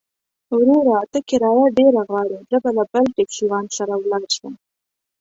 وروره! 0.57 0.97
ته 1.11 1.19
کرايه 1.29 1.65
ډېره 1.77 2.01
غواړې، 2.09 2.37
زه 2.49 2.57
به 2.63 2.69
له 2.77 2.83
بل 2.91 3.05
ټکسيوان 3.15 3.65
سره 3.77 3.93
ولاړ 3.97 4.23
شم. 4.35 4.53